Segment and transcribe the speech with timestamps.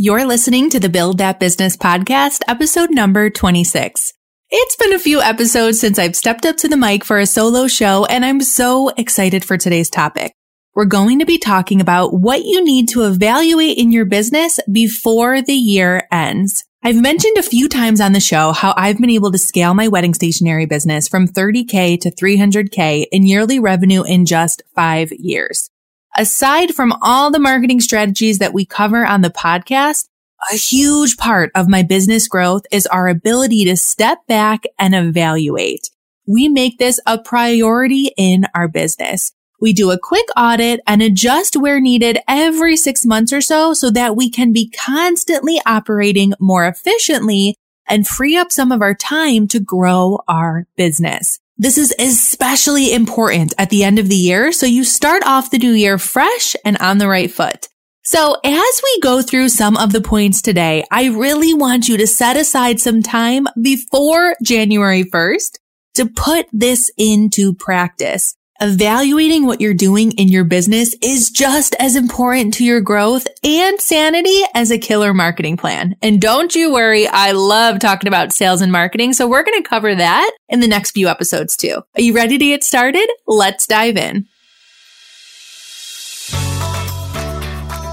[0.00, 4.12] You're listening to the Build That Business podcast, episode number 26.
[4.48, 7.66] It's been a few episodes since I've stepped up to the mic for a solo
[7.66, 10.32] show, and I'm so excited for today's topic.
[10.72, 15.42] We're going to be talking about what you need to evaluate in your business before
[15.42, 16.62] the year ends.
[16.84, 19.88] I've mentioned a few times on the show how I've been able to scale my
[19.88, 25.70] wedding stationery business from 30K to 300K in yearly revenue in just five years.
[26.16, 30.08] Aside from all the marketing strategies that we cover on the podcast,
[30.50, 35.90] a huge part of my business growth is our ability to step back and evaluate.
[36.26, 39.32] We make this a priority in our business.
[39.60, 43.90] We do a quick audit and adjust where needed every six months or so so
[43.90, 47.56] that we can be constantly operating more efficiently
[47.88, 51.40] and free up some of our time to grow our business.
[51.60, 54.52] This is especially important at the end of the year.
[54.52, 57.68] So you start off the new year fresh and on the right foot.
[58.04, 62.06] So as we go through some of the points today, I really want you to
[62.06, 65.58] set aside some time before January 1st
[65.94, 68.36] to put this into practice.
[68.60, 73.80] Evaluating what you're doing in your business is just as important to your growth and
[73.80, 75.94] sanity as a killer marketing plan.
[76.02, 79.68] And don't you worry, I love talking about sales and marketing, so we're going to
[79.68, 81.82] cover that in the next few episodes too.
[81.96, 83.08] Are you ready to get started?
[83.28, 84.26] Let's dive in.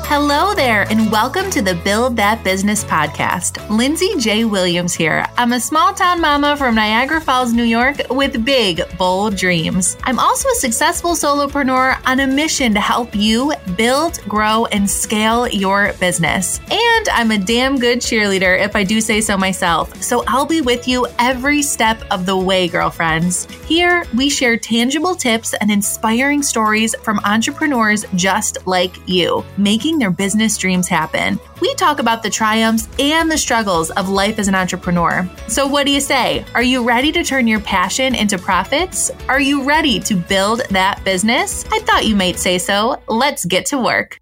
[0.08, 3.68] Hello there, and welcome to the Build That Business podcast.
[3.76, 4.46] Lindsay J.
[4.46, 5.26] Williams here.
[5.36, 9.98] I'm a small town mama from Niagara Falls, New York, with big, bold dreams.
[10.04, 15.48] I'm also a successful solopreneur on a mission to help you build, grow, and scale
[15.48, 16.60] your business.
[16.70, 20.04] And I'm a damn good cheerleader, if I do say so myself.
[20.04, 23.46] So I'll be with you every step of the way, girlfriends.
[23.66, 30.00] Here, we share tangible tips and inspiring stories from entrepreneurs just like you, making making
[30.00, 31.40] their business dreams happen.
[31.62, 35.30] We talk about the triumphs and the struggles of life as an entrepreneur.
[35.48, 36.46] So, what do you say?
[36.54, 39.12] Are you ready to turn your passion into profits?
[39.30, 41.66] Are you ready to build that business?
[41.72, 43.02] I thought you might say so.
[43.08, 44.20] Let's get to work.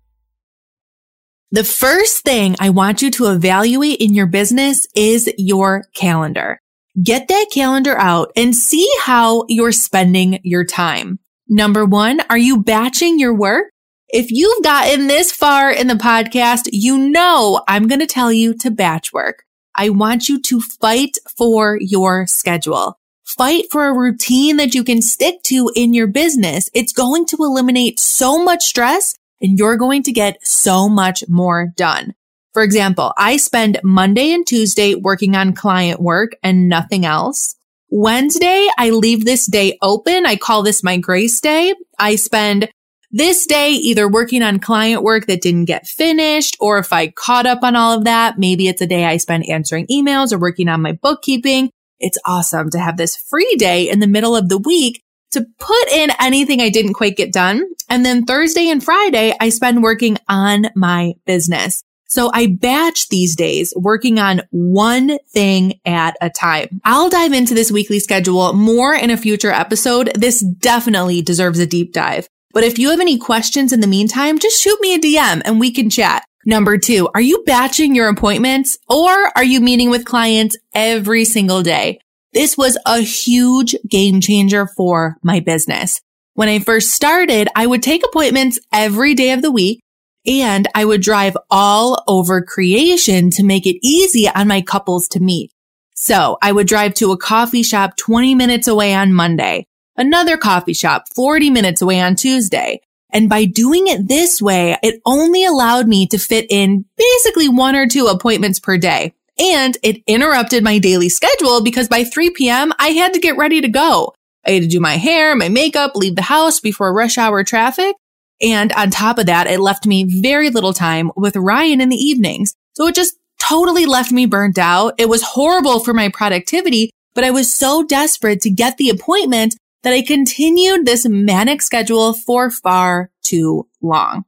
[1.52, 6.60] The first thing I want you to evaluate in your business is your calendar.
[7.02, 11.20] Get that calendar out and see how you're spending your time.
[11.48, 13.73] Number one, are you batching your work?
[14.14, 18.54] If you've gotten this far in the podcast, you know I'm going to tell you
[18.60, 19.44] to batch work.
[19.76, 23.00] I want you to fight for your schedule.
[23.24, 26.70] Fight for a routine that you can stick to in your business.
[26.76, 31.74] It's going to eliminate so much stress and you're going to get so much more
[31.76, 32.14] done.
[32.54, 37.56] For example, I spend Monday and Tuesday working on client work and nothing else.
[37.90, 40.28] Wednesday, I leave this day open.
[40.28, 41.74] I call this my grace day.
[41.98, 42.70] I spend
[43.14, 47.46] this day, either working on client work that didn't get finished, or if I caught
[47.46, 50.68] up on all of that, maybe it's a day I spend answering emails or working
[50.68, 51.70] on my bookkeeping.
[52.00, 55.02] It's awesome to have this free day in the middle of the week
[55.32, 57.64] to put in anything I didn't quite get done.
[57.88, 61.84] And then Thursday and Friday, I spend working on my business.
[62.08, 66.82] So I batch these days working on one thing at a time.
[66.84, 70.12] I'll dive into this weekly schedule more in a future episode.
[70.16, 72.28] This definitely deserves a deep dive.
[72.54, 75.60] But if you have any questions in the meantime, just shoot me a DM and
[75.60, 76.24] we can chat.
[76.46, 81.64] Number two, are you batching your appointments or are you meeting with clients every single
[81.64, 82.00] day?
[82.32, 86.02] This was a huge game changer for my business.
[86.36, 89.80] When I first started, I would take appointments every day of the week
[90.26, 95.20] and I would drive all over creation to make it easy on my couples to
[95.20, 95.52] meet.
[95.96, 99.66] So I would drive to a coffee shop 20 minutes away on Monday
[99.96, 102.82] another coffee shop 40 minutes away on Tuesday.
[103.12, 107.76] And by doing it this way, it only allowed me to fit in basically one
[107.76, 109.14] or two appointments per day.
[109.40, 113.62] And it interrupted my daily schedule because by 3 p.m., I had to get ready
[113.62, 114.14] to go.
[114.46, 117.96] I had to do my hair, my makeup, leave the house before rush hour traffic.
[118.42, 121.96] And on top of that, it left me very little time with Ryan in the
[121.96, 122.56] evenings.
[122.74, 124.96] So it just totally left me burnt out.
[124.98, 129.56] It was horrible for my productivity, but I was so desperate to get the appointment
[129.84, 134.26] that I continued this manic schedule for far too long.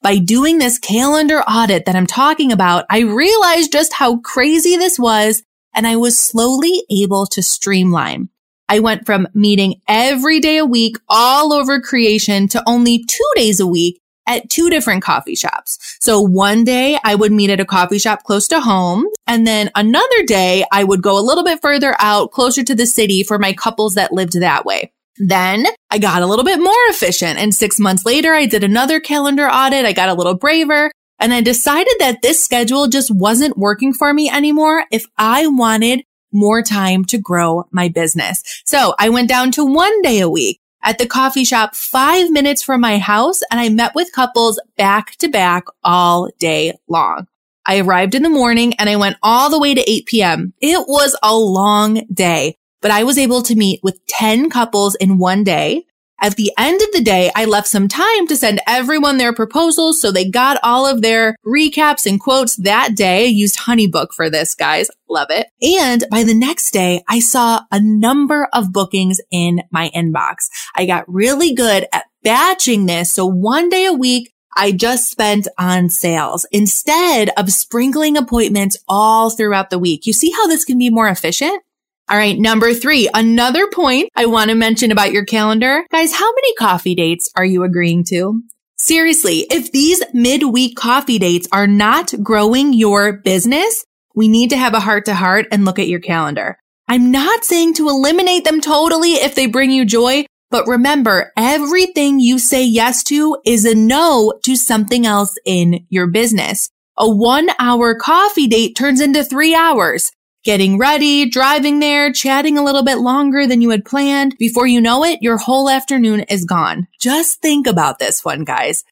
[0.00, 4.98] By doing this calendar audit that I'm talking about, I realized just how crazy this
[4.98, 5.42] was
[5.74, 8.28] and I was slowly able to streamline.
[8.68, 13.60] I went from meeting every day a week all over creation to only two days
[13.60, 15.96] a week at two different coffee shops.
[16.00, 19.06] So one day I would meet at a coffee shop close to home.
[19.26, 22.86] And then another day I would go a little bit further out closer to the
[22.86, 24.92] city for my couples that lived that way.
[25.18, 27.38] Then I got a little bit more efficient.
[27.38, 29.84] And six months later, I did another calendar audit.
[29.84, 34.12] I got a little braver And I decided that this schedule just wasn't working for
[34.14, 38.42] me anymore if I wanted more time to grow my business.
[38.64, 42.62] So I went down to one day a week at the coffee shop five minutes
[42.62, 47.26] from my house and I met with couples back to back all day long.
[47.66, 50.54] I arrived in the morning and I went all the way to 8 p.m.
[50.60, 55.18] It was a long day, but I was able to meet with 10 couples in
[55.18, 55.84] one day.
[56.20, 60.00] At the end of the day, I left some time to send everyone their proposals.
[60.00, 63.26] So they got all of their recaps and quotes that day.
[63.26, 64.90] I used Honeybook for this, guys.
[65.08, 65.46] Love it.
[65.62, 70.48] And by the next day, I saw a number of bookings in my inbox.
[70.76, 73.12] I got really good at batching this.
[73.12, 79.30] So one day a week, I just spent on sales instead of sprinkling appointments all
[79.30, 80.04] throughout the week.
[80.04, 81.62] You see how this can be more efficient?
[82.10, 82.38] All right.
[82.38, 85.84] Number three, another point I want to mention about your calendar.
[85.90, 88.42] Guys, how many coffee dates are you agreeing to?
[88.78, 93.84] Seriously, if these midweek coffee dates are not growing your business,
[94.14, 96.58] we need to have a heart to heart and look at your calendar.
[96.88, 102.20] I'm not saying to eliminate them totally if they bring you joy, but remember, everything
[102.20, 106.70] you say yes to is a no to something else in your business.
[106.96, 110.10] A one hour coffee date turns into three hours
[110.44, 114.36] getting ready, driving there, chatting a little bit longer than you had planned.
[114.38, 116.86] Before you know it, your whole afternoon is gone.
[117.00, 118.84] Just think about this one, guys.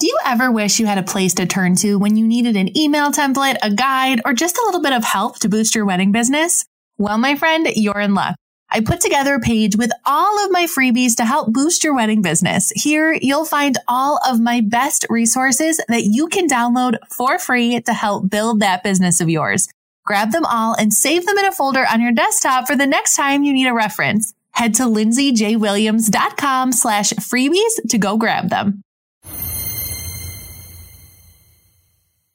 [0.00, 2.76] Do you ever wish you had a place to turn to when you needed an
[2.76, 6.12] email template, a guide, or just a little bit of help to boost your wedding
[6.12, 6.66] business?
[6.98, 8.36] Well, my friend, you're in luck.
[8.74, 12.22] I put together a page with all of my freebies to help boost your wedding
[12.22, 12.72] business.
[12.74, 17.92] Here, you'll find all of my best resources that you can download for free to
[17.92, 19.68] help build that business of yours.
[20.04, 23.14] Grab them all and save them in a folder on your desktop for the next
[23.14, 24.34] time you need a reference.
[24.50, 28.83] Head to lindsayjwilliams.com slash freebies to go grab them.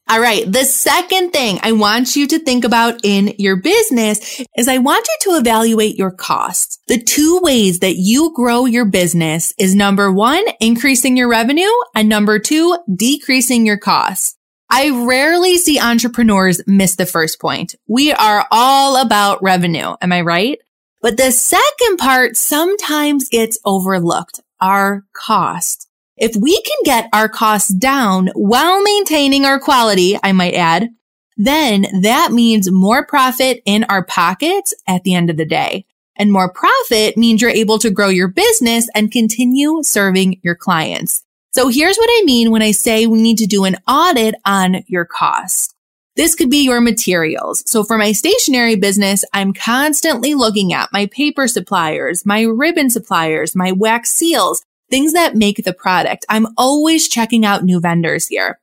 [0.09, 0.51] All right.
[0.51, 5.07] The second thing I want you to think about in your business is I want
[5.07, 6.79] you to evaluate your costs.
[6.87, 12.09] The two ways that you grow your business is number one, increasing your revenue and
[12.09, 14.35] number two, decreasing your costs.
[14.67, 17.75] I rarely see entrepreneurs miss the first point.
[17.87, 19.95] We are all about revenue.
[20.01, 20.57] Am I right?
[21.03, 25.88] But the second part sometimes gets overlooked, our cost.
[26.19, 30.89] If we can get our costs down while maintaining our quality, I might add,
[31.37, 35.85] then that means more profit in our pockets at the end of the day.
[36.17, 41.23] And more profit means you're able to grow your business and continue serving your clients.
[41.51, 44.83] So here's what I mean when I say we need to do an audit on
[44.87, 45.73] your costs.
[46.17, 47.63] This could be your materials.
[47.65, 53.55] So for my stationery business, I'm constantly looking at my paper suppliers, my ribbon suppliers,
[53.55, 56.25] my wax seals, things that make the product.
[56.29, 58.59] I'm always checking out new vendors here.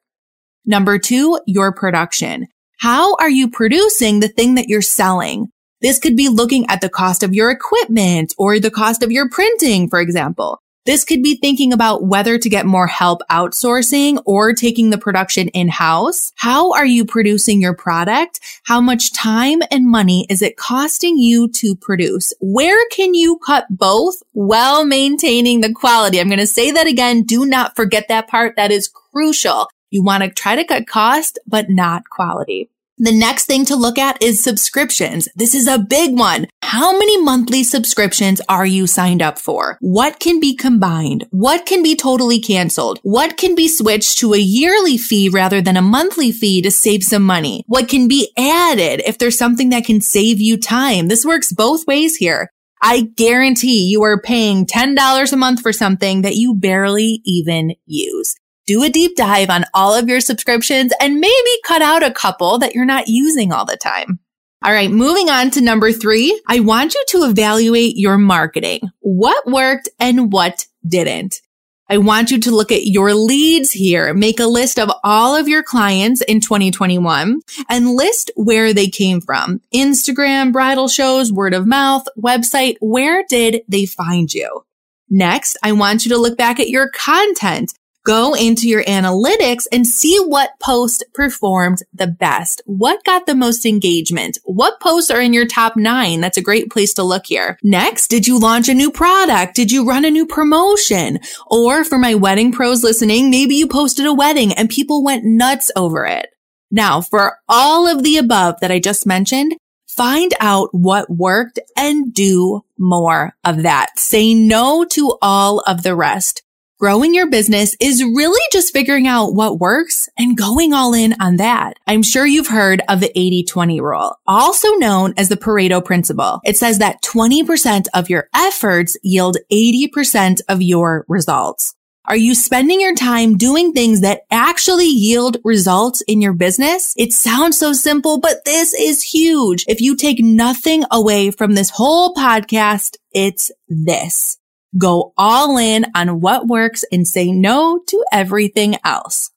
[0.64, 2.48] Number two, your production.
[2.78, 5.48] How are you producing the thing that you're selling?
[5.80, 9.28] This could be looking at the cost of your equipment or the cost of your
[9.30, 10.60] printing, for example.
[10.86, 15.48] This could be thinking about whether to get more help outsourcing or taking the production
[15.48, 16.32] in house.
[16.36, 18.38] How are you producing your product?
[18.62, 22.32] How much time and money is it costing you to produce?
[22.40, 26.20] Where can you cut both while maintaining the quality?
[26.20, 27.24] I'm going to say that again.
[27.24, 28.54] Do not forget that part.
[28.54, 29.68] That is crucial.
[29.90, 32.70] You want to try to cut cost, but not quality.
[32.98, 35.28] The next thing to look at is subscriptions.
[35.36, 36.46] This is a big one.
[36.62, 39.76] How many monthly subscriptions are you signed up for?
[39.82, 41.26] What can be combined?
[41.30, 42.98] What can be totally canceled?
[43.02, 47.02] What can be switched to a yearly fee rather than a monthly fee to save
[47.02, 47.64] some money?
[47.66, 51.08] What can be added if there's something that can save you time?
[51.08, 52.50] This works both ways here.
[52.80, 58.36] I guarantee you are paying $10 a month for something that you barely even use
[58.66, 62.58] do a deep dive on all of your subscriptions and maybe cut out a couple
[62.58, 64.18] that you're not using all the time.
[64.64, 66.40] All right, moving on to number three.
[66.48, 68.90] I want you to evaluate your marketing.
[69.00, 71.40] What worked and what didn't?
[71.88, 74.12] I want you to look at your leads here.
[74.12, 79.20] Make a list of all of your clients in 2021 and list where they came
[79.20, 79.60] from.
[79.72, 82.76] Instagram, bridal shows, word of mouth, website.
[82.80, 84.64] Where did they find you?
[85.08, 87.72] Next, I want you to look back at your content
[88.06, 92.62] go into your analytics and see what post performed the best.
[92.64, 94.38] What got the most engagement?
[94.44, 96.20] What posts are in your top nine?
[96.20, 97.58] That's a great place to look here.
[97.62, 99.54] Next, did you launch a new product?
[99.56, 101.18] Did you run a new promotion?
[101.48, 105.70] Or for my wedding pros listening, maybe you posted a wedding and people went nuts
[105.74, 106.28] over it.
[106.70, 109.56] Now, for all of the above that I just mentioned,
[109.88, 113.98] find out what worked and do more of that.
[113.98, 116.42] Say no to all of the rest.
[116.78, 121.36] Growing your business is really just figuring out what works and going all in on
[121.36, 121.78] that.
[121.86, 126.42] I'm sure you've heard of the 80-20 rule, also known as the Pareto principle.
[126.44, 131.74] It says that 20% of your efforts yield 80% of your results.
[132.08, 136.92] Are you spending your time doing things that actually yield results in your business?
[136.98, 139.64] It sounds so simple, but this is huge.
[139.66, 144.36] If you take nothing away from this whole podcast, it's this.
[144.78, 149.30] Go all in on what works and say no to everything else.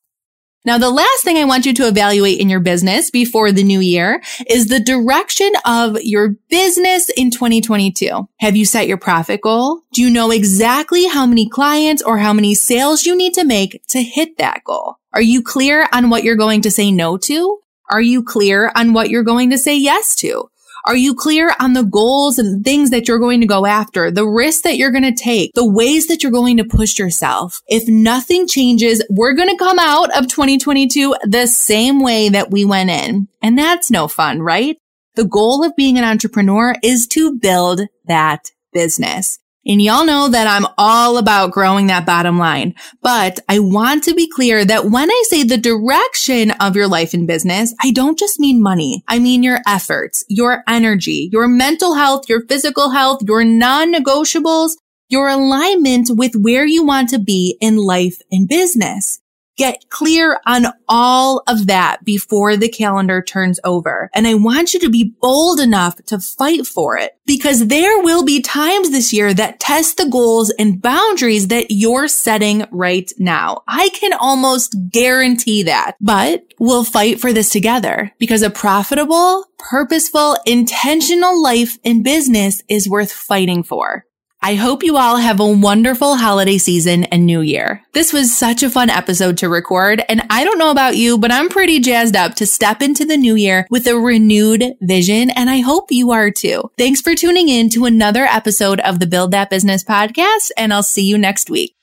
[0.66, 3.80] Now, the last thing I want you to evaluate in your business before the new
[3.80, 8.28] year is the direction of your business in 2022.
[8.40, 9.82] Have you set your profit goal?
[9.94, 13.82] Do you know exactly how many clients or how many sales you need to make
[13.88, 14.98] to hit that goal?
[15.14, 17.60] Are you clear on what you're going to say no to?
[17.90, 20.50] Are you clear on what you're going to say yes to?
[20.86, 24.28] Are you clear on the goals and things that you're going to go after, the
[24.28, 27.62] risks that you're going to take, the ways that you're going to push yourself?
[27.68, 32.66] If nothing changes, we're going to come out of 2022 the same way that we
[32.66, 33.28] went in.
[33.42, 34.78] And that's no fun, right?
[35.16, 39.40] The goal of being an entrepreneur is to build that business.
[39.66, 44.16] And y'all know that I'm all about growing that bottom line, but I want to
[44.16, 48.18] be clear that when I say the direction of your life and business, I don't
[48.18, 49.04] just mean money.
[49.08, 54.72] I mean your efforts, your energy, your mental health, your physical health, your non-negotiables,
[55.10, 59.20] your alignment with where you want to be in life and business.
[59.60, 64.10] Get clear on all of that before the calendar turns over.
[64.14, 68.24] And I want you to be bold enough to fight for it because there will
[68.24, 73.64] be times this year that test the goals and boundaries that you're setting right now.
[73.68, 80.38] I can almost guarantee that, but we'll fight for this together because a profitable, purposeful,
[80.46, 84.06] intentional life in business is worth fighting for.
[84.42, 87.84] I hope you all have a wonderful holiday season and new year.
[87.94, 90.02] This was such a fun episode to record.
[90.08, 93.18] And I don't know about you, but I'm pretty jazzed up to step into the
[93.18, 95.30] new year with a renewed vision.
[95.32, 96.72] And I hope you are too.
[96.78, 100.52] Thanks for tuning in to another episode of the Build That Business podcast.
[100.56, 101.76] And I'll see you next week.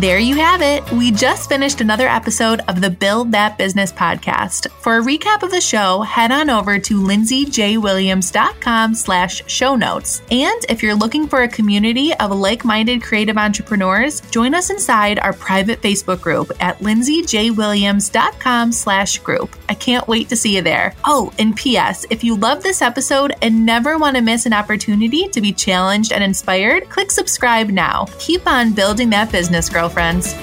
[0.00, 0.90] There you have it.
[0.92, 4.70] We just finished another episode of the Build That Business podcast.
[4.80, 10.22] For a recap of the show, head on over to lindsayjwilliams.com slash show notes.
[10.30, 15.34] And if you're looking for a community of like-minded creative entrepreneurs, join us inside our
[15.34, 19.54] private Facebook group at lindsayjwilliams.com slash group.
[19.68, 20.94] I can't wait to see you there.
[21.04, 22.06] Oh, and P.S.
[22.08, 26.14] If you love this episode and never want to miss an opportunity to be challenged
[26.14, 28.06] and inspired, click subscribe now.
[28.18, 30.34] Keep on building that business, girl friends.